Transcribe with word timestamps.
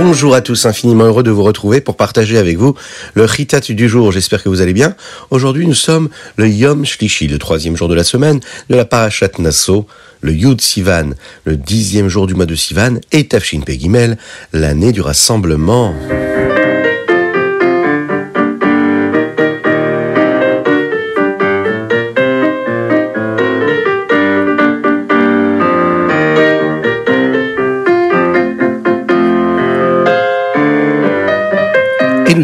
Bonjour 0.00 0.32
à 0.36 0.40
tous, 0.40 0.64
infiniment 0.64 1.06
heureux 1.06 1.24
de 1.24 1.32
vous 1.32 1.42
retrouver 1.42 1.80
pour 1.80 1.96
partager 1.96 2.38
avec 2.38 2.56
vous 2.56 2.76
le 3.14 3.24
Ritat 3.24 3.58
du 3.58 3.88
jour. 3.88 4.12
J'espère 4.12 4.44
que 4.44 4.48
vous 4.48 4.60
allez 4.60 4.72
bien. 4.72 4.94
Aujourd'hui, 5.30 5.66
nous 5.66 5.74
sommes 5.74 6.08
le 6.36 6.48
Yom 6.48 6.86
Shlishi, 6.86 7.26
le 7.26 7.36
troisième 7.36 7.76
jour 7.76 7.88
de 7.88 7.96
la 7.96 8.04
semaine 8.04 8.38
de 8.70 8.76
la 8.76 8.84
Parashat 8.84 9.40
Nassau, 9.40 9.88
le 10.20 10.32
Yud 10.32 10.60
Sivan, 10.60 11.14
le 11.44 11.56
dixième 11.56 12.08
jour 12.08 12.28
du 12.28 12.34
mois 12.34 12.46
de 12.46 12.54
Sivan, 12.54 13.00
et 13.10 13.26
Tafshin 13.26 13.62
Pegimel, 13.62 14.18
l'année 14.52 14.92
du 14.92 15.00
rassemblement. 15.00 15.92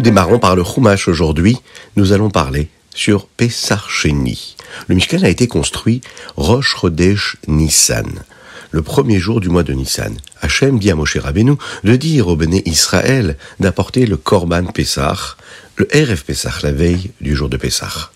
Démarrons 0.05 0.37
par 0.37 0.55
le 0.55 0.63
Chumash 0.63 1.07
aujourd'hui. 1.07 1.57
Nous 1.95 2.11
allons 2.11 2.29
parler 2.29 2.69
sur 2.93 3.25
Pesach 3.25 3.89
Sheni. 3.89 4.55
Le 4.87 4.93
Mishkan 4.93 5.23
a 5.23 5.29
été 5.29 5.47
construit 5.47 6.01
Rosh 6.37 6.75
Chodesh 6.79 7.37
Nissan, 7.47 8.23
le 8.69 8.83
premier 8.83 9.17
jour 9.17 9.41
du 9.41 9.49
mois 9.49 9.63
de 9.63 9.73
Nissan. 9.73 10.15
Hachem 10.43 10.77
dit 10.77 10.91
à 10.91 10.95
Moshe 10.95 11.17
Rabbeinu 11.17 11.53
de 11.83 11.95
dire 11.95 12.27
au 12.27 12.35
Béné 12.35 12.61
Israël 12.67 13.35
d'apporter 13.59 14.05
le 14.05 14.15
Korban 14.15 14.65
Pesach, 14.65 15.37
le 15.77 15.87
RF 15.91 16.23
Pesach, 16.23 16.61
la 16.61 16.71
veille 16.71 17.09
du 17.19 17.35
jour 17.35 17.49
de 17.49 17.57
Pesach. 17.57 18.11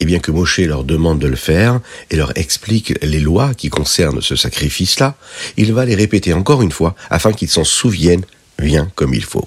Et 0.00 0.04
bien 0.04 0.18
que 0.18 0.30
Moshe 0.30 0.58
leur 0.58 0.84
demande 0.84 1.18
de 1.18 1.28
le 1.28 1.36
faire 1.36 1.80
et 2.10 2.16
leur 2.16 2.36
explique 2.36 2.92
les 3.00 3.20
lois 3.20 3.54
qui 3.54 3.70
concernent 3.70 4.20
ce 4.20 4.36
sacrifice-là, 4.36 5.14
il 5.56 5.72
va 5.72 5.86
les 5.86 5.94
répéter 5.94 6.34
encore 6.34 6.60
une 6.60 6.72
fois 6.72 6.94
afin 7.08 7.32
qu'ils 7.32 7.48
s'en 7.48 7.64
souviennent 7.64 8.26
bien 8.58 8.90
comme 8.94 9.14
il 9.14 9.24
faut. 9.24 9.46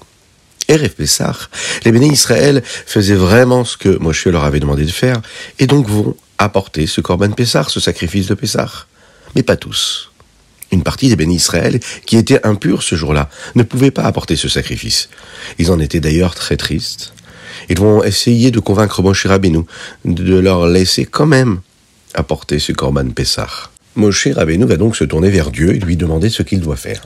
Les 1.84 1.92
bénis 1.92 2.12
Israël 2.12 2.62
faisaient 2.64 3.14
vraiment 3.14 3.64
ce 3.64 3.76
que 3.76 3.98
Moshe 3.98 4.26
leur 4.26 4.44
avait 4.44 4.60
demandé 4.60 4.84
de 4.84 4.90
faire, 4.90 5.20
et 5.58 5.66
donc 5.66 5.88
vont 5.88 6.16
apporter 6.38 6.86
ce 6.86 7.00
Korban 7.00 7.30
Pessah, 7.32 7.64
ce 7.68 7.80
sacrifice 7.80 8.28
de 8.28 8.34
Pessah. 8.34 8.86
Mais 9.34 9.42
pas 9.42 9.56
tous. 9.56 10.10
Une 10.72 10.82
partie 10.84 11.08
des 11.08 11.16
bénis 11.16 11.36
Israël, 11.36 11.80
qui 12.06 12.16
étaient 12.16 12.44
impurs 12.46 12.82
ce 12.82 12.94
jour-là, 12.94 13.28
ne 13.56 13.64
pouvaient 13.64 13.90
pas 13.90 14.04
apporter 14.04 14.36
ce 14.36 14.48
sacrifice. 14.48 15.08
Ils 15.58 15.72
en 15.72 15.80
étaient 15.80 16.00
d'ailleurs 16.00 16.36
très 16.36 16.56
tristes. 16.56 17.12
Ils 17.68 17.78
vont 17.78 18.04
essayer 18.04 18.50
de 18.50 18.60
convaincre 18.60 19.02
Moshe 19.02 19.26
Rabbeinu 19.26 19.64
de 20.04 20.38
leur 20.38 20.66
laisser 20.68 21.04
quand 21.04 21.26
même 21.26 21.60
apporter 22.14 22.58
ce 22.60 22.72
Korban 22.72 23.10
Pessah. 23.10 23.70
Moshe 23.96 24.28
Rabbeinu 24.28 24.66
va 24.66 24.76
donc 24.76 24.96
se 24.96 25.04
tourner 25.04 25.30
vers 25.30 25.50
Dieu 25.50 25.74
et 25.74 25.80
lui 25.80 25.96
demander 25.96 26.30
ce 26.30 26.42
qu'il 26.44 26.60
doit 26.60 26.76
faire. 26.76 27.02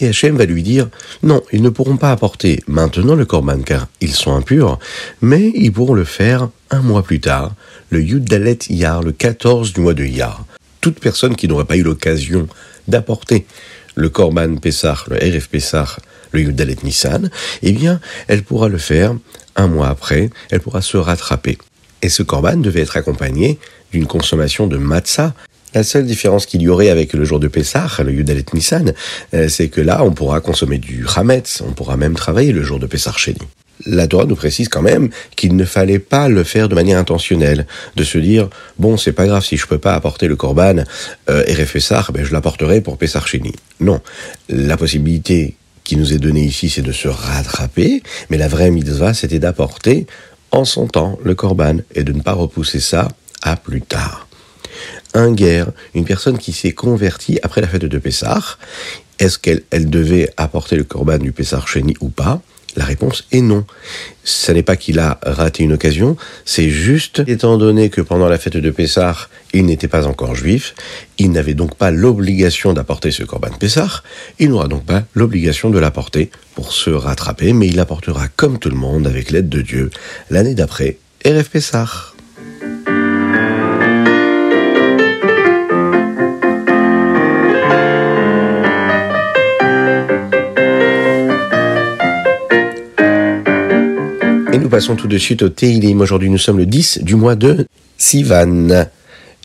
Et 0.00 0.08
Hachem 0.08 0.36
va 0.36 0.44
lui 0.44 0.62
dire, 0.62 0.88
non, 1.22 1.42
ils 1.52 1.62
ne 1.62 1.70
pourront 1.70 1.96
pas 1.96 2.12
apporter 2.12 2.62
maintenant 2.66 3.14
le 3.14 3.24
Korban 3.24 3.60
car 3.62 3.88
ils 4.00 4.12
sont 4.12 4.34
impurs, 4.34 4.78
mais 5.22 5.52
ils 5.54 5.72
pourront 5.72 5.94
le 5.94 6.04
faire 6.04 6.48
un 6.70 6.82
mois 6.82 7.02
plus 7.02 7.20
tard, 7.20 7.54
le 7.90 8.02
Yuddalet 8.02 8.58
Yar, 8.68 9.02
le 9.02 9.12
14 9.12 9.72
du 9.72 9.80
mois 9.80 9.94
de 9.94 10.04
Yar. 10.04 10.44
Toute 10.80 11.00
personne 11.00 11.34
qui 11.34 11.48
n'aurait 11.48 11.64
pas 11.64 11.76
eu 11.76 11.82
l'occasion 11.82 12.46
d'apporter 12.88 13.46
le 13.94 14.10
Korban 14.10 14.56
Pessah, 14.56 15.04
le 15.08 15.16
RF 15.16 15.48
Pessah, 15.48 15.96
le 16.32 16.42
Yuddalet 16.42 16.76
Nissan, 16.82 17.30
eh 17.62 17.72
bien, 17.72 18.00
elle 18.28 18.42
pourra 18.42 18.68
le 18.68 18.78
faire 18.78 19.14
un 19.56 19.68
mois 19.68 19.88
après, 19.88 20.28
elle 20.50 20.60
pourra 20.60 20.82
se 20.82 20.98
rattraper. 20.98 21.56
Et 22.02 22.10
ce 22.10 22.22
Korban 22.22 22.58
devait 22.58 22.82
être 22.82 22.98
accompagné 22.98 23.58
d'une 23.92 24.06
consommation 24.06 24.66
de 24.66 24.76
matzah, 24.76 25.34
la 25.74 25.82
seule 25.82 26.06
différence 26.06 26.46
qu'il 26.46 26.62
y 26.62 26.68
aurait 26.68 26.88
avec 26.88 27.12
le 27.12 27.24
jour 27.24 27.40
de 27.40 27.48
Pessah, 27.48 27.88
le 28.04 28.12
Yudalet 28.12 28.44
Nissan, 28.54 28.94
euh, 29.34 29.48
c'est 29.48 29.68
que 29.68 29.80
là, 29.80 30.02
on 30.04 30.12
pourra 30.12 30.40
consommer 30.40 30.78
du 30.78 31.06
Hametz, 31.14 31.62
on 31.66 31.72
pourra 31.72 31.96
même 31.96 32.14
travailler 32.14 32.52
le 32.52 32.62
jour 32.62 32.78
de 32.78 32.86
Pessah 32.86 33.12
chez 33.16 33.34
nous. 33.38 33.46
La 33.84 34.06
Torah 34.06 34.24
nous 34.24 34.36
précise 34.36 34.68
quand 34.68 34.80
même 34.80 35.10
qu'il 35.36 35.54
ne 35.54 35.64
fallait 35.64 35.98
pas 35.98 36.28
le 36.28 36.44
faire 36.44 36.68
de 36.68 36.74
manière 36.74 36.98
intentionnelle, 36.98 37.66
de 37.94 38.04
se 38.04 38.16
dire 38.16 38.48
bon 38.78 38.96
c'est 38.96 39.12
pas 39.12 39.26
grave 39.26 39.44
si 39.44 39.58
je 39.58 39.66
peux 39.66 39.78
pas 39.78 39.94
apporter 39.94 40.28
le 40.28 40.36
korban 40.36 40.84
euh, 41.28 41.44
et 41.46 41.54
ben 41.54 42.24
je 42.24 42.32
l'apporterai 42.32 42.80
pour 42.80 42.96
Pessah 42.96 43.22
Sheni. 43.24 43.52
Non, 43.80 44.00
la 44.48 44.78
possibilité 44.78 45.56
qui 45.84 45.96
nous 45.96 46.14
est 46.14 46.18
donnée 46.18 46.44
ici 46.44 46.70
c'est 46.70 46.82
de 46.82 46.92
se 46.92 47.08
rattraper, 47.08 48.02
mais 48.30 48.38
la 48.38 48.48
vraie 48.48 48.70
mitzvah 48.70 49.12
c'était 49.12 49.38
d'apporter 49.38 50.06
en 50.52 50.64
son 50.64 50.86
temps 50.86 51.18
le 51.22 51.34
korban 51.34 51.76
et 51.94 52.02
de 52.02 52.12
ne 52.12 52.22
pas 52.22 52.32
repousser 52.32 52.80
ça 52.80 53.08
à 53.42 53.56
plus 53.56 53.82
tard 53.82 54.25
un 55.16 55.32
guerre, 55.32 55.68
une 55.94 56.04
personne 56.04 56.38
qui 56.38 56.52
s'est 56.52 56.72
convertie 56.72 57.38
après 57.42 57.60
la 57.60 57.66
fête 57.66 57.84
de 57.84 57.98
Pessah, 57.98 58.58
est-ce 59.18 59.38
qu'elle 59.38 59.62
elle 59.70 59.88
devait 59.88 60.30
apporter 60.36 60.76
le 60.76 60.84
corban 60.84 61.18
du 61.18 61.32
Pessah 61.32 61.64
Sheni 61.66 61.94
ou 62.00 62.10
pas? 62.10 62.40
La 62.76 62.84
réponse 62.84 63.26
est 63.32 63.40
non. 63.40 63.64
Ce 64.22 64.52
n'est 64.52 64.62
pas 64.62 64.76
qu'il 64.76 64.98
a 64.98 65.18
raté 65.24 65.64
une 65.64 65.72
occasion, 65.72 66.18
c'est 66.44 66.68
juste, 66.68 67.22
étant 67.26 67.56
donné 67.56 67.88
que 67.88 68.02
pendant 68.02 68.28
la 68.28 68.36
fête 68.36 68.58
de 68.58 68.70
Pessah, 68.70 69.16
il 69.54 69.64
n'était 69.64 69.88
pas 69.88 70.06
encore 70.06 70.34
juif, 70.34 70.74
il 71.16 71.30
n'avait 71.32 71.54
donc 71.54 71.76
pas 71.76 71.90
l'obligation 71.90 72.74
d'apporter 72.74 73.10
ce 73.10 73.24
corban 73.24 73.48
Pessah, 73.58 74.02
il 74.38 74.50
n'aura 74.50 74.68
donc 74.68 74.84
pas 74.84 75.04
l'obligation 75.14 75.70
de 75.70 75.78
l'apporter 75.78 76.30
pour 76.54 76.72
se 76.72 76.90
rattraper, 76.90 77.54
mais 77.54 77.68
il 77.68 77.76
l'apportera 77.76 78.28
comme 78.28 78.58
tout 78.58 78.70
le 78.70 78.76
monde 78.76 79.06
avec 79.06 79.30
l'aide 79.30 79.48
de 79.48 79.62
Dieu 79.62 79.90
l'année 80.28 80.54
d'après, 80.54 80.98
RF 81.24 81.48
Pessah. 81.48 82.15
Et 94.56 94.58
nous 94.58 94.70
passons 94.70 94.96
tout 94.96 95.06
de 95.06 95.18
suite 95.18 95.42
au 95.42 95.50
Teilim. 95.50 96.00
Aujourd'hui, 96.00 96.30
nous 96.30 96.38
sommes 96.38 96.56
le 96.56 96.64
10 96.64 97.00
du 97.02 97.14
mois 97.14 97.34
de 97.34 97.66
Sivan. 97.98 98.86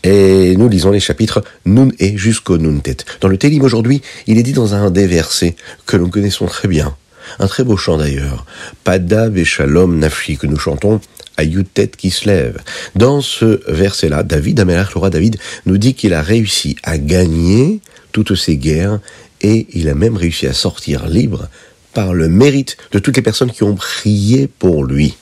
Et 0.02 0.56
nous 0.56 0.70
lisons 0.70 0.90
les 0.90 1.00
chapitres 1.00 1.44
Nun 1.66 1.90
et 1.98 2.16
jusqu'au 2.16 2.56
Nuntet. 2.56 2.96
Dans 3.20 3.28
le 3.28 3.36
Teilim 3.36 3.62
aujourd'hui, 3.62 4.00
il 4.26 4.38
est 4.38 4.42
dit 4.42 4.54
dans 4.54 4.74
un 4.74 4.90
des 4.90 5.06
versets 5.06 5.54
que 5.84 5.98
nous 5.98 6.08
connaissons 6.08 6.46
très 6.46 6.66
bien. 6.66 6.96
Un 7.40 7.46
très 7.46 7.62
beau 7.62 7.76
chant 7.76 7.98
d'ailleurs. 7.98 8.46
Pada 8.84 9.28
Shalom 9.44 9.98
Nafshi 9.98 10.38
que 10.38 10.46
nous 10.46 10.58
chantons 10.58 10.98
à 11.36 11.44
Yutet 11.44 11.88
qui 11.88 12.08
se 12.08 12.26
lève. 12.26 12.62
Dans 12.94 13.20
ce 13.20 13.60
verset-là, 13.70 14.22
David, 14.22 14.60
Amelach, 14.60 14.94
le 14.94 14.98
roi 14.98 15.10
David, 15.10 15.36
nous 15.66 15.76
dit 15.76 15.92
qu'il 15.92 16.14
a 16.14 16.22
réussi 16.22 16.76
à 16.84 16.96
gagner 16.96 17.80
toutes 18.12 18.34
ces 18.34 18.56
guerres 18.56 18.98
et 19.42 19.66
il 19.74 19.90
a 19.90 19.94
même 19.94 20.16
réussi 20.16 20.46
à 20.46 20.54
sortir 20.54 21.06
libre 21.06 21.50
par 21.92 22.14
le 22.14 22.28
mérite 22.28 22.76
de 22.92 22.98
toutes 22.98 23.16
les 23.16 23.22
personnes 23.22 23.50
qui 23.50 23.62
ont 23.62 23.74
prié 23.74 24.46
pour 24.46 24.84
lui. 24.84 25.16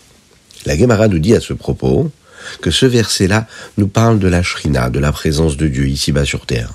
La 0.66 0.76
Gemara 0.76 1.08
nous 1.08 1.18
dit 1.18 1.34
à 1.34 1.40
ce 1.40 1.52
propos 1.52 2.10
que 2.60 2.70
ce 2.70 2.86
verset-là 2.86 3.46
nous 3.78 3.88
parle 3.88 4.18
de 4.18 4.28
la 4.28 4.42
shrina, 4.42 4.90
de 4.90 4.98
la 4.98 5.12
présence 5.12 5.56
de 5.56 5.68
Dieu 5.68 5.88
ici-bas 5.88 6.24
sur 6.24 6.46
terre. 6.46 6.74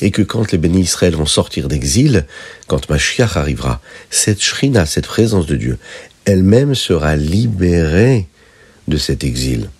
Et 0.00 0.10
que 0.10 0.22
quand 0.22 0.50
les 0.50 0.58
bénis 0.58 0.80
Israël 0.80 1.14
vont 1.14 1.26
sortir 1.26 1.68
d'exil, 1.68 2.26
quand 2.66 2.88
Mashiach 2.90 3.36
arrivera, 3.36 3.80
cette 4.10 4.42
shrina, 4.42 4.84
cette 4.84 5.06
présence 5.06 5.46
de 5.46 5.56
Dieu, 5.56 5.78
elle-même 6.24 6.74
sera 6.74 7.16
libérée 7.16 8.26
de 8.88 8.96
cet 8.96 9.22
exil. 9.22 9.70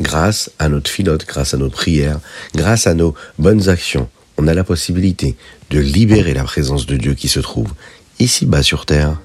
Grâce 0.00 0.50
à 0.58 0.68
notre 0.68 0.90
filote, 0.90 1.26
grâce 1.26 1.54
à 1.54 1.56
nos 1.56 1.70
prières, 1.70 2.20
grâce 2.54 2.86
à 2.86 2.94
nos 2.94 3.14
bonnes 3.38 3.68
actions, 3.68 4.08
on 4.36 4.46
a 4.46 4.54
la 4.54 4.64
possibilité 4.64 5.36
de 5.70 5.78
libérer 5.78 6.34
la 6.34 6.44
présence 6.44 6.86
de 6.86 6.96
Dieu 6.96 7.14
qui 7.14 7.28
se 7.28 7.40
trouve 7.40 7.72
ici-bas 8.20 8.62
sur 8.62 8.86
Terre. 8.86 9.16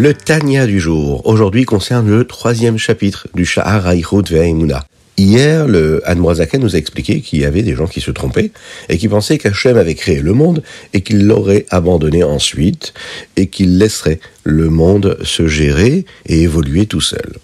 Le 0.00 0.14
Tanya 0.14 0.66
du 0.66 0.78
jour, 0.78 1.26
aujourd'hui, 1.26 1.64
concerne 1.64 2.08
le 2.08 2.24
troisième 2.24 2.78
chapitre 2.78 3.26
du 3.34 3.44
Sha'ar 3.44 3.86
Haïchut 3.86 4.22
Ve'emuna. 4.30 4.84
Hier, 5.18 5.66
le 5.66 6.00
Admorazaken 6.08 6.60
nous 6.60 6.76
a 6.76 6.78
expliqué 6.78 7.20
qu'il 7.20 7.40
y 7.40 7.44
avait 7.44 7.64
des 7.64 7.74
gens 7.74 7.88
qui 7.88 8.00
se 8.00 8.12
trompaient 8.12 8.52
et 8.88 8.98
qui 8.98 9.08
pensaient 9.08 9.36
qu'Hachem 9.36 9.76
avait 9.76 9.96
créé 9.96 10.20
le 10.20 10.32
monde 10.32 10.62
et 10.92 11.00
qu'il 11.00 11.26
l'aurait 11.26 11.66
abandonné 11.70 12.22
ensuite 12.22 12.94
et 13.34 13.48
qu'il 13.48 13.78
laisserait 13.78 14.20
le 14.44 14.70
monde 14.70 15.18
se 15.24 15.48
gérer 15.48 16.04
et 16.26 16.42
évoluer 16.42 16.86
tout 16.86 17.00
seul. 17.00 17.34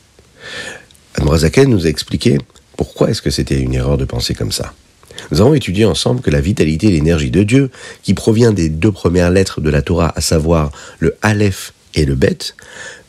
Admorazaken 1.16 1.68
nous 1.68 1.86
a 1.86 1.88
expliqué 1.88 2.38
pourquoi 2.76 3.10
est-ce 3.10 3.22
que 3.22 3.30
c'était 3.30 3.58
une 3.58 3.74
erreur 3.74 3.98
de 3.98 4.04
penser 4.04 4.34
comme 4.34 4.52
ça. 4.52 4.72
Nous 5.32 5.40
avons 5.40 5.54
étudié 5.54 5.84
ensemble 5.84 6.20
que 6.20 6.30
la 6.30 6.40
vitalité 6.40 6.86
et 6.86 6.92
l'énergie 6.92 7.32
de 7.32 7.42
Dieu, 7.42 7.70
qui 8.04 8.14
provient 8.14 8.52
des 8.52 8.68
deux 8.68 8.92
premières 8.92 9.30
lettres 9.30 9.60
de 9.60 9.70
la 9.70 9.82
Torah, 9.82 10.12
à 10.14 10.20
savoir 10.20 10.70
le 11.00 11.16
Aleph 11.22 11.72
et 11.94 12.04
le 12.04 12.14
Bet, 12.14 12.54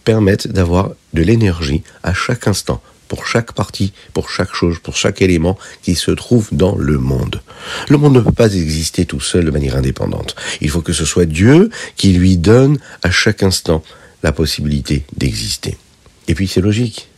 permettent 0.03 0.47
d'avoir 0.47 0.91
de 1.13 1.21
l'énergie 1.21 1.83
à 2.03 2.13
chaque 2.13 2.47
instant, 2.47 2.81
pour 3.07 3.27
chaque 3.27 3.53
partie, 3.53 3.93
pour 4.13 4.29
chaque 4.29 4.53
chose, 4.53 4.79
pour 4.79 4.95
chaque 4.95 5.21
élément 5.21 5.57
qui 5.81 5.95
se 5.95 6.11
trouve 6.11 6.49
dans 6.51 6.75
le 6.75 6.97
monde. 6.97 7.41
Le 7.89 7.97
monde 7.97 8.15
ne 8.15 8.21
peut 8.21 8.31
pas 8.31 8.53
exister 8.53 9.05
tout 9.05 9.19
seul 9.19 9.45
de 9.45 9.51
manière 9.51 9.75
indépendante. 9.75 10.35
Il 10.61 10.69
faut 10.69 10.81
que 10.81 10.93
ce 10.93 11.05
soit 11.05 11.25
Dieu 11.25 11.69
qui 11.95 12.13
lui 12.13 12.37
donne 12.37 12.77
à 13.03 13.11
chaque 13.11 13.43
instant 13.43 13.83
la 14.23 14.31
possibilité 14.31 15.05
d'exister. 15.15 15.77
Et 16.27 16.33
puis 16.33 16.47
c'est 16.47 16.61
logique. 16.61 17.09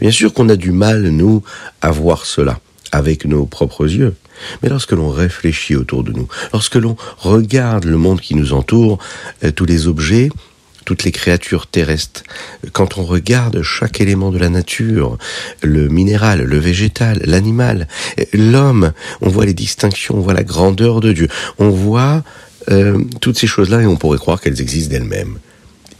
Bien 0.00 0.10
sûr 0.10 0.32
qu'on 0.32 0.48
a 0.48 0.56
du 0.56 0.72
mal, 0.72 1.02
nous, 1.08 1.42
à 1.82 1.90
voir 1.90 2.24
cela 2.24 2.60
avec 2.92 3.24
nos 3.24 3.46
propres 3.46 3.86
yeux. 3.86 4.14
Mais 4.62 4.68
lorsque 4.68 4.92
l'on 4.92 5.10
réfléchit 5.10 5.76
autour 5.76 6.04
de 6.04 6.12
nous, 6.12 6.28
lorsque 6.52 6.74
l'on 6.74 6.96
regarde 7.18 7.84
le 7.84 7.96
monde 7.96 8.20
qui 8.20 8.34
nous 8.34 8.52
entoure, 8.52 8.98
euh, 9.44 9.50
tous 9.50 9.64
les 9.64 9.86
objets, 9.86 10.30
toutes 10.86 11.04
les 11.04 11.12
créatures 11.12 11.66
terrestres, 11.66 12.22
quand 12.72 12.96
on 12.96 13.04
regarde 13.04 13.60
chaque 13.62 14.00
élément 14.00 14.30
de 14.30 14.38
la 14.38 14.48
nature, 14.48 15.18
le 15.60 15.88
minéral, 15.88 16.42
le 16.42 16.58
végétal, 16.58 17.20
l'animal, 17.24 17.88
l'homme, 18.32 18.92
on 19.20 19.28
voit 19.28 19.44
les 19.44 19.52
distinctions, 19.52 20.14
on 20.16 20.20
voit 20.20 20.32
la 20.32 20.44
grandeur 20.44 21.00
de 21.00 21.12
Dieu, 21.12 21.28
on 21.58 21.70
voit 21.70 22.22
euh, 22.70 23.02
toutes 23.20 23.36
ces 23.36 23.48
choses-là 23.48 23.82
et 23.82 23.86
on 23.86 23.96
pourrait 23.96 24.18
croire 24.18 24.40
qu'elles 24.40 24.60
existent 24.60 24.92
d'elles-mêmes. 24.92 25.38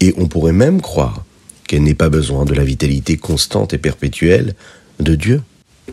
Et 0.01 0.15
on 0.17 0.29
pourrait 0.29 0.53
même 0.53 0.81
croire 0.81 1.25
qu'elle 1.67 1.83
n'ait 1.83 1.95
pas 1.95 2.09
besoin 2.09 2.45
de 2.45 2.55
la 2.55 2.65
vitalité 2.65 3.17
constante 3.17 3.75
et 3.75 3.79
perpétuelle 3.79 4.55
de 5.01 5.17
Dieu. 5.17 5.43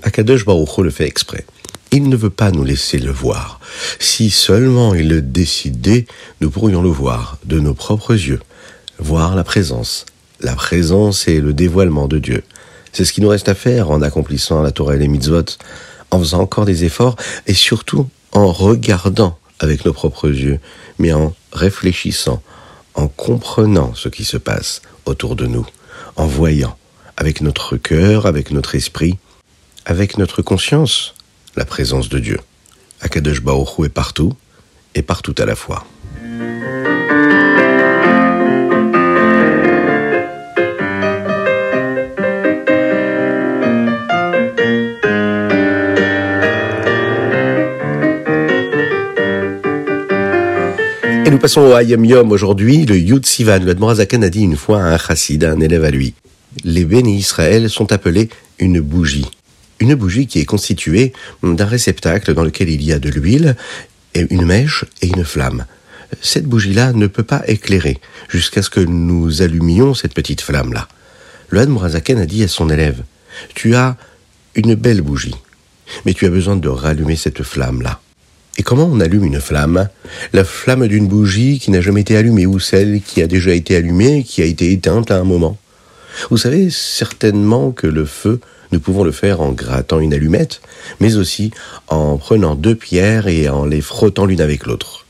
Akadosh 0.04 0.46
Baruch 0.46 0.78
le 0.78 0.92
fait 0.92 1.08
exprès. 1.08 1.46
Il 1.92 2.10
ne 2.10 2.16
veut 2.16 2.30
pas 2.30 2.52
nous 2.52 2.64
laisser 2.64 3.00
le 3.00 3.12
voir. 3.12 3.60
Si 4.00 4.30
seulement 4.30 4.94
il 4.94 5.10
le 5.10 5.22
décidait, 5.22 6.06
nous 6.42 6.52
pourrions 6.52 6.82
le 6.82 6.90
voir 6.90 7.38
de 7.46 7.60
nos 7.60 7.74
propres 7.74 8.14
yeux, 8.14 8.40
voir 9.00 9.36
la 9.36 9.44
présence. 9.44 10.06
La 10.40 10.56
présence 10.56 11.28
et 11.28 11.40
le 11.40 11.54
dévoilement 11.54 12.08
de 12.08 12.20
Dieu. 12.20 12.44
C'est 12.92 13.06
ce 13.06 13.14
qui 13.14 13.22
nous 13.22 13.30
reste 13.30 13.50
à 13.50 13.56
faire 13.56 13.90
en 13.90 14.02
accomplissant 14.02 14.62
la 14.62 14.72
Torah 14.72 14.96
et 14.96 15.00
les 15.00 15.08
mitzvot, 15.08 15.46
en 16.12 16.20
faisant 16.20 16.42
encore 16.42 16.66
des 16.66 16.84
efforts 16.84 17.16
et 17.48 17.54
surtout 17.54 18.08
en 18.32 18.52
regardant 18.52 19.38
avec 19.60 19.86
nos 19.86 19.94
propres 19.94 20.30
yeux, 20.30 20.60
mais 21.00 21.14
en 21.14 21.34
réfléchissant, 21.52 22.42
en 22.94 23.08
comprenant 23.08 23.94
ce 23.96 24.10
qui 24.10 24.26
se 24.26 24.38
passe 24.38 24.82
autour 25.06 25.36
de 25.36 25.48
nous, 25.48 25.66
en 26.16 26.28
voyant 26.28 26.78
avec 27.18 27.42
notre 27.42 27.78
cœur, 27.78 28.26
avec 28.26 28.52
notre 28.52 28.76
esprit, 28.76 29.18
avec 29.86 30.18
notre 30.18 30.42
conscience, 30.42 31.16
la 31.56 31.66
présence 31.66 32.10
de 32.10 32.20
Dieu. 32.20 32.40
Akadosh 33.02 33.42
Baruch 33.42 33.80
est 33.84 33.90
partout 33.90 34.34
et 34.96 35.02
partout 35.02 35.36
à 35.38 35.46
la 35.46 35.56
fois. 35.56 35.86
Passons 51.44 51.60
au 51.60 51.76
Hayam 51.76 52.06
Yom 52.06 52.32
aujourd'hui, 52.32 52.86
le 52.86 52.98
Yud 52.98 53.26
Sivan. 53.26 53.60
Le 53.60 53.72
Admorazakan 53.72 54.22
a 54.22 54.30
dit 54.30 54.44
une 54.44 54.56
fois 54.56 54.82
à 54.82 54.94
un 54.94 54.98
chassid, 54.98 55.44
un 55.44 55.60
élève 55.60 55.84
à 55.84 55.92
lui, 55.92 56.14
les 56.64 56.86
bénis 56.86 57.18
Israël 57.18 57.70
sont 57.70 57.92
appelés 57.92 58.30
une 58.60 58.80
bougie. 58.80 59.26
Une 59.82 59.94
bougie 59.96 60.26
qui 60.26 60.40
est 60.40 60.46
constituée 60.46 61.12
d'un 61.44 61.66
réceptacle 61.66 62.34
dans 62.34 62.46
lequel 62.46 62.70
il 62.70 62.82
y 62.82 62.94
a 62.94 63.00
de 63.00 63.10
l'huile, 63.10 63.58
une 64.16 64.46
mèche 64.46 64.86
et 65.02 65.08
une 65.08 65.26
flamme. 65.26 65.66
Cette 66.22 66.46
bougie-là 66.46 66.94
ne 66.94 67.08
peut 67.08 67.24
pas 67.24 67.44
éclairer 67.46 68.00
jusqu'à 68.30 68.62
ce 68.62 68.70
que 68.70 68.80
nous 68.80 69.42
allumions 69.42 69.94
cette 69.94 70.14
petite 70.14 70.40
flamme-là. 70.40 70.88
Le 71.50 71.60
Admorazaken 71.60 72.20
a 72.20 72.26
dit 72.26 72.46
à 72.46 72.48
son 72.48 72.70
élève, 72.70 73.04
tu 73.54 73.76
as 73.76 73.98
une 74.56 74.76
belle 74.76 75.02
bougie, 75.02 75.36
mais 76.06 76.14
tu 76.14 76.26
as 76.26 76.30
besoin 76.30 76.56
de 76.56 76.70
rallumer 76.70 77.18
cette 77.18 77.44
flamme-là. 77.44 78.00
Et 78.58 78.64
comment 78.64 78.90
on 78.92 79.00
allume 79.00 79.24
une 79.24 79.42
flamme? 79.42 79.90
La 80.32 80.44
flamme 80.44 80.88
d'une 80.88 81.08
bougie 81.08 81.60
qui 81.60 81.72
n'a 81.72 81.82
jamais 81.82 82.02
été 82.02 82.16
allumée 82.16 82.46
ou 82.46 82.60
celle 82.60 83.02
qui 83.02 83.22
a 83.22 83.28
déjà 83.28 83.54
été 83.54 83.76
allumée 83.76 84.20
et 84.20 84.24
qui 84.24 84.42
a 84.42 84.46
été 84.46 84.72
éteinte 84.72 85.10
à 85.10 85.18
un 85.18 85.24
moment? 85.24 85.58
Vous 86.30 86.38
savez 86.38 86.70
certainement 86.70 87.72
que 87.72 87.88
le 87.88 88.06
feu 88.06 88.40
nous 88.72 88.80
pouvons 88.80 89.04
le 89.04 89.12
faire 89.12 89.42
en 89.42 89.52
grattant 89.52 90.00
une 90.00 90.14
allumette, 90.14 90.62
mais 91.00 91.16
aussi 91.16 91.52
en 91.88 92.18
prenant 92.18 92.56
deux 92.56 92.76
pierres 92.76 93.28
et 93.28 93.48
en 93.48 93.66
les 93.66 93.82
frottant 93.82 94.26
l'une 94.26 94.42
avec 94.42 94.66
l'autre. 94.66 95.06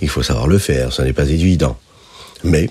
Il 0.00 0.08
faut 0.08 0.22
savoir 0.22 0.48
le 0.48 0.58
faire, 0.58 0.92
ce 0.92 1.02
n'est 1.02 1.12
pas 1.12 1.28
évident. 1.28 1.78
Mais, 2.42 2.70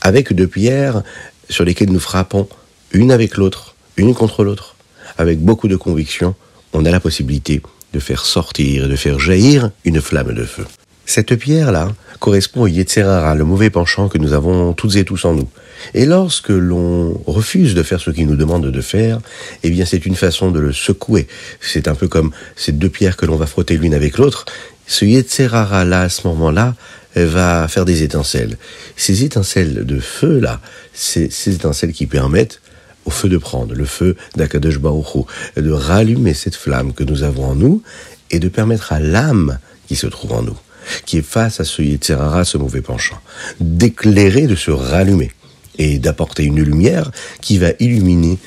avec 0.00 0.32
deux 0.32 0.46
pierres 0.46 1.02
sur 1.50 1.64
lesquelles 1.64 1.92
nous 1.92 2.00
frappons 2.00 2.48
une 2.92 3.12
avec 3.12 3.36
l'autre, 3.36 3.74
une 3.98 4.14
contre 4.14 4.42
l'autre, 4.42 4.74
avec 5.18 5.38
beaucoup 5.38 5.68
de 5.68 5.76
conviction, 5.76 6.34
on 6.72 6.86
a 6.86 6.90
la 6.90 7.00
possibilité 7.00 7.60
de 7.92 8.00
faire 8.00 8.24
sortir 8.24 8.84
et 8.84 8.88
de 8.88 8.96
faire 8.96 9.18
jaillir 9.18 9.70
une 9.84 10.00
flamme 10.00 10.34
de 10.34 10.44
feu. 10.44 10.64
Cette 11.06 11.34
pierre-là 11.36 11.94
correspond 12.18 12.62
au 12.62 12.66
Yetzerara, 12.66 13.34
le 13.34 13.44
mauvais 13.44 13.70
penchant 13.70 14.08
que 14.08 14.18
nous 14.18 14.34
avons 14.34 14.74
toutes 14.74 14.96
et 14.96 15.04
tous 15.04 15.24
en 15.24 15.34
nous. 15.34 15.48
Et 15.94 16.04
lorsque 16.04 16.50
l'on 16.50 17.18
refuse 17.26 17.74
de 17.74 17.82
faire 17.82 18.00
ce 18.00 18.10
qu'il 18.10 18.26
nous 18.26 18.36
demande 18.36 18.66
de 18.66 18.80
faire, 18.80 19.20
eh 19.62 19.70
bien 19.70 19.86
c'est 19.86 20.04
une 20.04 20.16
façon 20.16 20.50
de 20.50 20.60
le 20.60 20.72
secouer. 20.72 21.26
C'est 21.60 21.88
un 21.88 21.94
peu 21.94 22.08
comme 22.08 22.32
ces 22.56 22.72
deux 22.72 22.90
pierres 22.90 23.16
que 23.16 23.24
l'on 23.24 23.36
va 23.36 23.46
frotter 23.46 23.78
l'une 23.78 23.94
avec 23.94 24.18
l'autre. 24.18 24.44
Ce 24.86 25.04
Yetzerara-là, 25.04 26.02
à 26.02 26.08
ce 26.08 26.26
moment-là, 26.26 26.74
va 27.14 27.68
faire 27.68 27.84
des 27.84 28.02
étincelles. 28.02 28.58
Ces 28.96 29.24
étincelles 29.24 29.86
de 29.86 29.98
feu-là, 29.98 30.60
c'est 30.92 31.32
ces 31.32 31.54
étincelles 31.54 31.92
qui 31.92 32.06
permettent 32.06 32.60
au 33.08 33.10
feu 33.10 33.30
de 33.30 33.38
prendre, 33.38 33.74
le 33.74 33.86
feu 33.86 34.16
d'Akadosh 34.36 34.78
Baruch 34.78 35.24
de 35.56 35.70
rallumer 35.70 36.34
cette 36.34 36.56
flamme 36.56 36.92
que 36.92 37.04
nous 37.04 37.22
avons 37.22 37.46
en 37.46 37.54
nous 37.54 37.82
et 38.30 38.38
de 38.38 38.48
permettre 38.48 38.92
à 38.92 39.00
l'âme 39.00 39.58
qui 39.86 39.96
se 39.96 40.06
trouve 40.06 40.32
en 40.34 40.42
nous 40.42 40.58
qui 41.06 41.18
est 41.18 41.22
face 41.22 41.58
à 41.60 41.64
ce 41.64 41.80
Yetzerara, 41.80 42.44
ce 42.44 42.58
mauvais 42.58 42.82
penchant, 42.82 43.20
d'éclairer, 43.60 44.46
de 44.46 44.54
se 44.54 44.70
rallumer 44.70 45.32
et 45.78 45.98
d'apporter 45.98 46.44
une 46.44 46.60
lumière 46.60 47.10
qui 47.40 47.56
va 47.58 47.68
illuminer 47.78 48.38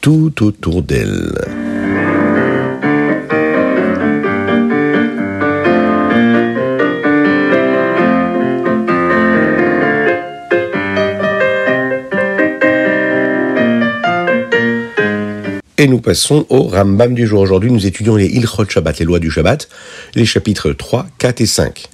tout 0.00 0.44
autour 0.44 0.82
d'elle. 0.82 1.79
Et 15.80 15.88
nous 15.88 16.02
passons 16.02 16.44
au 16.50 16.64
Rambam 16.64 17.14
du 17.14 17.26
jour. 17.26 17.40
Aujourd'hui, 17.40 17.72
nous 17.72 17.86
étudions 17.86 18.14
les 18.14 18.26
Ilchot 18.26 18.68
Shabbat, 18.68 18.98
les 18.98 19.06
lois 19.06 19.18
du 19.18 19.30
Shabbat, 19.30 19.66
les 20.14 20.26
chapitres 20.26 20.72
3, 20.72 21.06
4 21.16 21.40
et 21.40 21.46
5. 21.46 21.88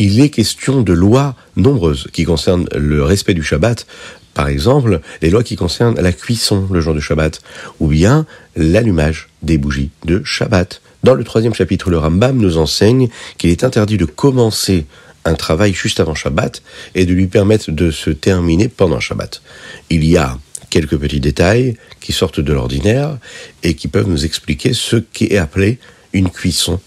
Il 0.00 0.20
est 0.20 0.30
question 0.30 0.82
de 0.82 0.92
lois 0.92 1.36
nombreuses 1.54 2.08
qui 2.12 2.24
concernent 2.24 2.66
le 2.74 3.04
respect 3.04 3.34
du 3.34 3.44
Shabbat. 3.44 3.86
Par 4.34 4.48
exemple, 4.48 5.00
les 5.22 5.30
lois 5.30 5.44
qui 5.44 5.54
concernent 5.54 5.94
la 6.00 6.12
cuisson 6.12 6.66
le 6.72 6.80
jour 6.80 6.92
du 6.92 7.00
Shabbat, 7.00 7.40
ou 7.78 7.86
bien 7.86 8.26
l'allumage 8.56 9.28
des 9.42 9.58
bougies 9.58 9.92
de 10.04 10.24
Shabbat. 10.24 10.82
Dans 11.04 11.14
le 11.14 11.22
troisième 11.22 11.54
chapitre, 11.54 11.90
le 11.90 11.98
Rambam 11.98 12.36
nous 12.36 12.58
enseigne 12.58 13.10
qu'il 13.36 13.50
est 13.50 13.62
interdit 13.62 13.96
de 13.96 14.06
commencer 14.06 14.86
un 15.24 15.34
travail 15.34 15.72
juste 15.72 16.00
avant 16.00 16.16
Shabbat 16.16 16.64
et 16.96 17.06
de 17.06 17.14
lui 17.14 17.28
permettre 17.28 17.70
de 17.70 17.92
se 17.92 18.10
terminer 18.10 18.66
pendant 18.66 18.98
Shabbat. 18.98 19.40
Il 19.88 20.04
y 20.04 20.16
a 20.16 20.36
quelques 20.70 20.96
petits 20.96 21.20
détails 21.20 21.76
qui 22.00 22.12
sortent 22.12 22.40
de 22.40 22.52
l'ordinaire 22.52 23.18
et 23.62 23.74
qui 23.74 23.88
peuvent 23.88 24.08
nous 24.08 24.24
expliquer 24.24 24.72
ce 24.72 24.96
qui 24.96 25.26
est 25.26 25.38
appelé 25.38 25.78
une 26.12 26.30
cuisson 26.30 26.80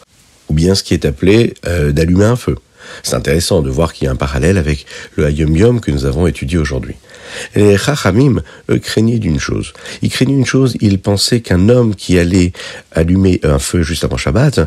ou 0.50 0.54
bien 0.54 0.76
ce 0.76 0.84
qui 0.84 0.94
est 0.94 1.06
appelé 1.06 1.54
euh, 1.66 1.92
d'allumer 1.92 2.26
un 2.26 2.36
feu. 2.36 2.58
C'est 3.04 3.16
intéressant 3.16 3.62
de 3.62 3.70
voir 3.70 3.94
qu'il 3.94 4.06
y 4.06 4.08
a 4.08 4.12
un 4.12 4.16
parallèle 4.16 4.58
avec 4.58 4.86
le 5.16 5.26
Hayom 5.26 5.56
Yom 5.56 5.80
que 5.80 5.92
nous 5.92 6.06
avons 6.06 6.28
étudié 6.28 6.58
aujourd'hui. 6.58 6.96
Les 7.56 7.78
Chachamim, 7.78 8.42
craignaient 8.82 9.20
d'une 9.20 9.40
chose. 9.40 9.72
Ils 10.02 10.10
craignaient 10.10 10.34
une 10.34 10.46
chose, 10.46 10.76
ils 10.82 11.00
pensaient 11.00 11.40
qu'un 11.40 11.70
homme 11.70 11.96
qui 11.96 12.20
allait 12.20 12.52
allumer 12.92 13.40
un 13.44 13.60
feu 13.60 13.84
juste 13.84 14.04
avant 14.04 14.18
Shabbat 14.18 14.62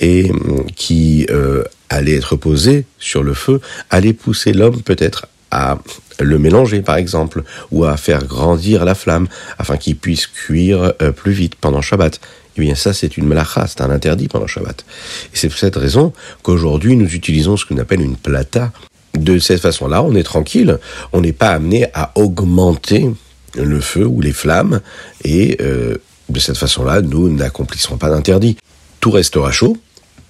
et 0.00 0.30
hum, 0.30 0.66
qui 0.74 1.26
euh, 1.30 1.62
allait 1.88 2.16
être 2.16 2.36
posé 2.36 2.84
sur 2.98 3.22
le 3.22 3.34
feu 3.34 3.60
allait 3.90 4.12
pousser 4.12 4.52
l'homme 4.52 4.82
peut-être 4.82 5.26
à 5.50 5.78
le 6.20 6.38
mélanger 6.38 6.82
par 6.82 6.96
exemple, 6.96 7.42
ou 7.70 7.84
à 7.84 7.96
faire 7.96 8.24
grandir 8.24 8.84
la 8.84 8.94
flamme 8.94 9.28
afin 9.58 9.76
qu'il 9.76 9.96
puisse 9.96 10.26
cuire 10.26 10.94
euh, 11.02 11.12
plus 11.12 11.32
vite 11.32 11.54
pendant 11.54 11.80
Shabbat. 11.80 12.20
Eh 12.56 12.60
bien 12.60 12.74
ça 12.74 12.92
c'est 12.92 13.16
une 13.16 13.26
malacha, 13.26 13.66
c'est 13.66 13.80
un 13.80 13.90
interdit 13.90 14.28
pendant 14.28 14.46
Shabbat. 14.46 14.84
Et 15.32 15.36
c'est 15.36 15.48
pour 15.48 15.58
cette 15.58 15.76
raison 15.76 16.12
qu'aujourd'hui 16.42 16.96
nous 16.96 17.14
utilisons 17.14 17.56
ce 17.56 17.66
qu'on 17.66 17.78
appelle 17.78 18.00
une 18.00 18.16
plata. 18.16 18.72
De 19.14 19.38
cette 19.38 19.62
façon-là, 19.62 20.02
on 20.02 20.14
est 20.14 20.22
tranquille, 20.22 20.78
on 21.12 21.22
n'est 21.22 21.32
pas 21.32 21.48
amené 21.48 21.86
à 21.94 22.12
augmenter 22.14 23.10
le 23.56 23.80
feu 23.80 24.06
ou 24.06 24.20
les 24.20 24.32
flammes, 24.32 24.80
et 25.24 25.56
euh, 25.60 25.96
de 26.28 26.38
cette 26.38 26.58
façon-là, 26.58 27.00
nous 27.00 27.28
n'accomplissons 27.28 27.96
pas 27.96 28.10
d'interdit. 28.10 28.58
Tout 29.00 29.10
restera 29.10 29.50
chaud 29.50 29.76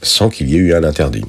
sans 0.00 0.30
qu'il 0.30 0.48
y 0.48 0.54
ait 0.54 0.58
eu 0.58 0.74
un 0.74 0.84
interdit 0.84 1.24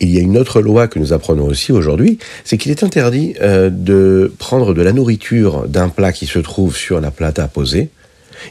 il 0.00 0.10
y 0.10 0.18
a 0.18 0.20
une 0.20 0.36
autre 0.36 0.60
loi 0.60 0.88
que 0.88 0.98
nous 0.98 1.12
apprenons 1.12 1.46
aussi 1.46 1.72
aujourd'hui, 1.72 2.18
c'est 2.44 2.58
qu'il 2.58 2.70
est 2.70 2.82
interdit 2.82 3.34
euh, 3.40 3.70
de 3.70 4.32
prendre 4.38 4.74
de 4.74 4.82
la 4.82 4.92
nourriture 4.92 5.68
d'un 5.68 5.88
plat 5.88 6.12
qui 6.12 6.26
se 6.26 6.38
trouve 6.38 6.76
sur 6.76 7.00
la 7.00 7.10
plata 7.10 7.46
posée. 7.48 7.90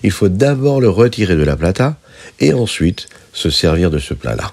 Il 0.03 0.11
faut 0.11 0.29
d'abord 0.29 0.81
le 0.81 0.89
retirer 0.89 1.35
de 1.35 1.43
la 1.43 1.55
plata 1.55 1.97
et 2.39 2.53
ensuite 2.53 3.07
se 3.33 3.49
servir 3.49 3.91
de 3.91 3.99
ce 3.99 4.13
plat-là. 4.13 4.51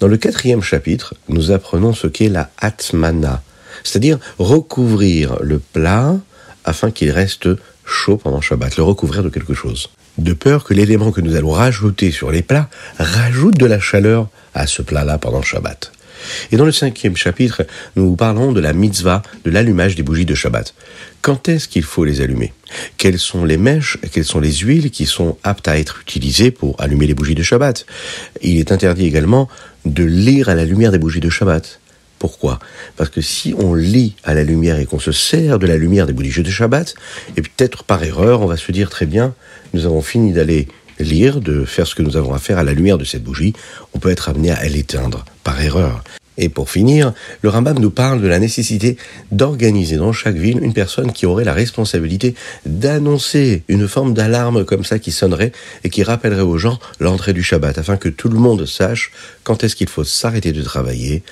Dans 0.00 0.08
le 0.08 0.16
quatrième 0.18 0.62
chapitre, 0.62 1.14
nous 1.28 1.50
apprenons 1.50 1.94
ce 1.94 2.06
qu'est 2.06 2.28
la 2.28 2.50
atmana, 2.58 3.42
c'est-à-dire 3.84 4.18
recouvrir 4.38 5.38
le 5.40 5.58
plat 5.58 6.16
afin 6.64 6.90
qu'il 6.90 7.10
reste 7.10 7.48
chaud 7.84 8.18
pendant 8.18 8.40
Shabbat, 8.40 8.76
le 8.76 8.82
recouvrir 8.82 9.22
de 9.22 9.28
quelque 9.28 9.54
chose. 9.54 9.88
De 10.18 10.34
peur 10.34 10.64
que 10.64 10.74
l'élément 10.74 11.10
que 11.10 11.22
nous 11.22 11.36
allons 11.36 11.52
rajouter 11.52 12.10
sur 12.10 12.30
les 12.30 12.42
plats 12.42 12.68
rajoute 12.98 13.56
de 13.56 13.66
la 13.66 13.80
chaleur 13.80 14.28
à 14.54 14.66
ce 14.66 14.82
plat-là 14.82 15.16
pendant 15.18 15.42
Shabbat. 15.42 15.90
Et 16.50 16.56
dans 16.56 16.64
le 16.64 16.72
cinquième 16.72 17.16
chapitre, 17.16 17.64
nous 17.96 18.16
parlons 18.16 18.52
de 18.52 18.60
la 18.60 18.72
mitzvah 18.72 19.22
de 19.44 19.50
l'allumage 19.50 19.94
des 19.94 20.02
bougies 20.02 20.26
de 20.26 20.34
Shabbat. 20.34 20.74
Quand 21.20 21.48
est-ce 21.48 21.68
qu'il 21.68 21.84
faut 21.84 22.04
les 22.04 22.20
allumer? 22.20 22.52
Quelles 22.96 23.18
sont 23.18 23.44
les 23.44 23.56
mèches, 23.56 23.98
quelles 24.12 24.24
sont 24.24 24.40
les 24.40 24.52
huiles 24.52 24.90
qui 24.90 25.06
sont 25.06 25.36
aptes 25.44 25.68
à 25.68 25.78
être 25.78 26.00
utilisées 26.00 26.50
pour 26.50 26.80
allumer 26.80 27.06
les 27.06 27.14
bougies 27.14 27.34
de 27.34 27.42
Shabbat? 27.42 27.86
Il 28.40 28.58
est 28.58 28.72
interdit 28.72 29.06
également 29.06 29.48
de 29.84 30.04
lire 30.04 30.48
à 30.48 30.54
la 30.54 30.64
lumière 30.64 30.92
des 30.92 30.98
bougies 30.98 31.20
de 31.20 31.30
Shabbat. 31.30 31.80
Pourquoi? 32.18 32.60
Parce 32.96 33.10
que 33.10 33.20
si 33.20 33.52
on 33.58 33.74
lit 33.74 34.14
à 34.22 34.32
la 34.32 34.44
lumière 34.44 34.78
et 34.78 34.86
qu'on 34.86 35.00
se 35.00 35.10
sert 35.10 35.58
de 35.58 35.66
la 35.66 35.76
lumière 35.76 36.06
des 36.06 36.12
bougies 36.12 36.42
de 36.42 36.50
Shabbat, 36.50 36.94
et 37.36 37.42
peut-être 37.42 37.82
par 37.82 38.04
erreur, 38.04 38.42
on 38.42 38.46
va 38.46 38.56
se 38.56 38.70
dire 38.70 38.90
très 38.90 39.06
bien, 39.06 39.34
nous 39.74 39.86
avons 39.86 40.02
fini 40.02 40.32
d'aller 40.32 40.68
lire, 41.02 41.40
de 41.40 41.64
faire 41.64 41.86
ce 41.86 41.94
que 41.94 42.02
nous 42.02 42.16
avons 42.16 42.34
à 42.34 42.38
faire 42.38 42.58
à 42.58 42.64
la 42.64 42.72
lumière 42.72 42.98
de 42.98 43.04
cette 43.04 43.22
bougie, 43.22 43.52
on 43.94 43.98
peut 43.98 44.10
être 44.10 44.28
amené 44.28 44.50
à 44.50 44.64
l'éteindre 44.64 45.24
par 45.44 45.60
erreur. 45.60 46.02
Et 46.38 46.48
pour 46.48 46.70
finir, 46.70 47.12
le 47.42 47.50
Rambam 47.50 47.78
nous 47.78 47.90
parle 47.90 48.22
de 48.22 48.26
la 48.26 48.38
nécessité 48.38 48.96
d'organiser 49.30 49.96
dans 49.96 50.12
chaque 50.12 50.36
ville 50.36 50.60
une 50.62 50.72
personne 50.72 51.12
qui 51.12 51.26
aurait 51.26 51.44
la 51.44 51.52
responsabilité 51.52 52.34
d'annoncer 52.64 53.64
une 53.68 53.86
forme 53.86 54.14
d'alarme 54.14 54.64
comme 54.64 54.84
ça 54.84 54.98
qui 54.98 55.12
sonnerait 55.12 55.52
et 55.84 55.90
qui 55.90 56.02
rappellerait 56.02 56.42
aux 56.42 56.56
gens 56.56 56.78
l'entrée 57.00 57.34
du 57.34 57.42
Shabbat 57.42 57.76
afin 57.76 57.98
que 57.98 58.08
tout 58.08 58.28
le 58.28 58.38
monde 58.38 58.64
sache 58.64 59.12
quand 59.44 59.62
est-ce 59.62 59.76
qu'il 59.76 59.88
faut 59.88 60.04
s'arrêter 60.04 60.52
de 60.52 60.62
travailler 60.62 61.22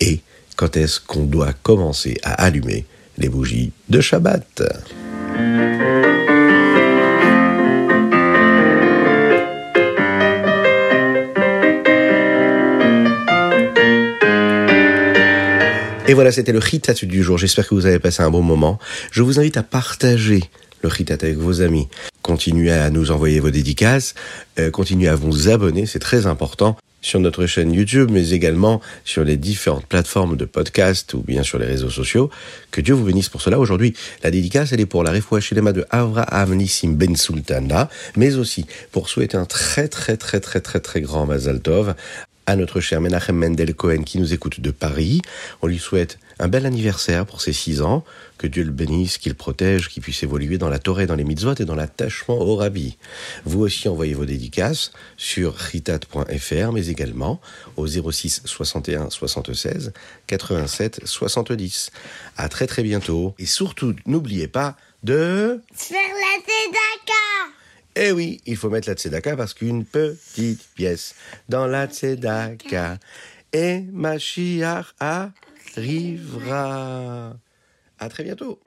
et 0.00 0.20
quand 0.56 0.76
est-ce 0.76 1.00
qu'on 1.00 1.24
doit 1.24 1.54
commencer 1.62 2.18
à 2.22 2.34
allumer 2.34 2.84
les 3.16 3.30
bougies 3.30 3.72
de 3.88 4.00
Shabbat. 4.00 4.62
Et 16.10 16.14
voilà, 16.14 16.32
c'était 16.32 16.50
le 16.50 16.58
Ritat 16.58 16.94
du 17.04 17.22
jour. 17.22 17.38
J'espère 17.38 17.68
que 17.68 17.74
vous 17.76 17.86
avez 17.86 18.00
passé 18.00 18.20
un 18.24 18.32
bon 18.32 18.42
moment. 18.42 18.80
Je 19.12 19.22
vous 19.22 19.38
invite 19.38 19.56
à 19.56 19.62
partager 19.62 20.42
le 20.82 20.88
Ritat 20.88 21.14
avec 21.22 21.36
vos 21.36 21.60
amis. 21.62 21.86
Continuez 22.20 22.72
à 22.72 22.90
nous 22.90 23.12
envoyer 23.12 23.38
vos 23.38 23.50
dédicaces. 23.50 24.16
Euh, 24.58 24.72
continuez 24.72 25.06
à 25.06 25.14
vous 25.14 25.48
abonner, 25.48 25.86
c'est 25.86 26.00
très 26.00 26.26
important 26.26 26.76
sur 27.00 27.20
notre 27.20 27.46
chaîne 27.46 27.72
YouTube, 27.72 28.10
mais 28.10 28.30
également 28.30 28.80
sur 29.04 29.22
les 29.22 29.36
différentes 29.36 29.86
plateformes 29.86 30.36
de 30.36 30.46
podcast 30.46 31.14
ou 31.14 31.20
bien 31.20 31.44
sur 31.44 31.60
les 31.60 31.66
réseaux 31.66 31.90
sociaux. 31.90 32.28
Que 32.72 32.80
Dieu 32.80 32.94
vous 32.94 33.04
bénisse 33.04 33.28
pour 33.28 33.40
cela. 33.40 33.60
Aujourd'hui, 33.60 33.94
la 34.24 34.32
dédicace, 34.32 34.72
elle 34.72 34.80
est 34.80 34.86
pour 34.86 35.04
la 35.04 35.12
Refoua 35.12 35.38
de 35.38 35.86
Avraham 35.90 36.54
Nissim 36.56 36.94
Ben 36.94 37.14
Sultana, 37.14 37.88
mais 38.16 38.34
aussi 38.34 38.66
pour 38.90 39.08
souhaiter 39.08 39.36
un 39.36 39.44
très 39.46 39.86
très 39.86 40.16
très 40.16 40.40
très 40.40 40.60
très 40.60 40.80
très 40.80 41.00
grand 41.02 41.26
Mazal 41.26 41.60
Tov 41.60 41.94
à 42.50 42.56
notre 42.56 42.80
cher 42.80 43.00
Menachem 43.00 43.36
Mendel 43.36 43.76
Cohen 43.76 44.02
qui 44.02 44.18
nous 44.18 44.34
écoute 44.34 44.60
de 44.60 44.72
Paris. 44.72 45.22
On 45.62 45.68
lui 45.68 45.78
souhaite 45.78 46.18
un 46.40 46.48
bel 46.48 46.66
anniversaire 46.66 47.24
pour 47.24 47.40
ses 47.40 47.52
six 47.52 47.80
ans. 47.80 48.04
Que 48.38 48.48
Dieu 48.48 48.64
le 48.64 48.72
bénisse, 48.72 49.18
qu'il 49.18 49.36
protège, 49.36 49.88
qu'il 49.88 50.02
puisse 50.02 50.24
évoluer 50.24 50.58
dans 50.58 50.68
la 50.68 50.80
Torah, 50.80 51.06
dans 51.06 51.14
les 51.14 51.22
mitzvot 51.22 51.54
et 51.60 51.64
dans 51.64 51.76
l'attachement 51.76 52.40
au 52.40 52.56
rabbi. 52.56 52.96
Vous 53.44 53.60
aussi 53.60 53.88
envoyez 53.88 54.14
vos 54.14 54.24
dédicaces 54.24 54.90
sur 55.16 55.54
ritat.fr, 55.54 56.72
mais 56.72 56.88
également 56.88 57.40
au 57.76 57.86
06 57.86 58.42
61 58.44 59.10
76 59.10 59.92
87 60.26 61.02
70. 61.04 61.92
À 62.36 62.48
très 62.48 62.66
très 62.66 62.82
bientôt. 62.82 63.36
Et 63.38 63.46
surtout, 63.46 63.94
n'oubliez 64.06 64.48
pas 64.48 64.74
de... 65.04 65.60
Faire 65.72 66.00
la 66.00 66.40
Eh 67.96 68.12
oui, 68.12 68.40
il 68.46 68.56
faut 68.56 68.70
mettre 68.70 68.88
la 68.88 68.94
tzedaka 68.94 69.36
parce 69.36 69.52
qu'une 69.54 69.84
petite 69.84 70.66
pièce 70.74 71.14
dans 71.48 71.66
la 71.66 71.86
tzedaka 71.86 72.98
et 73.52 73.80
Mashiach 73.80 74.94
arrivera. 75.76 77.36
À 77.98 78.08
très 78.08 78.24
bientôt. 78.24 78.60